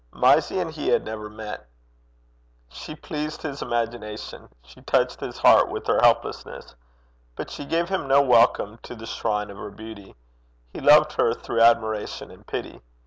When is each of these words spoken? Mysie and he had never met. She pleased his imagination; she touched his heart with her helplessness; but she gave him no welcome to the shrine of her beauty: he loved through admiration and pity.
Mysie 0.15 0.57
and 0.59 0.71
he 0.71 0.87
had 0.87 1.05
never 1.05 1.29
met. 1.29 1.67
She 2.69 2.95
pleased 2.95 3.43
his 3.43 3.61
imagination; 3.61 4.49
she 4.63 4.81
touched 4.81 5.19
his 5.19 5.37
heart 5.37 5.69
with 5.69 5.85
her 5.85 5.99
helplessness; 6.01 6.73
but 7.35 7.51
she 7.51 7.65
gave 7.65 7.87
him 7.89 8.07
no 8.07 8.19
welcome 8.19 8.79
to 8.81 8.95
the 8.95 9.05
shrine 9.05 9.51
of 9.51 9.57
her 9.57 9.69
beauty: 9.69 10.15
he 10.73 10.79
loved 10.81 11.11
through 11.11 11.61
admiration 11.61 12.31
and 12.31 12.47
pity. 12.47 12.81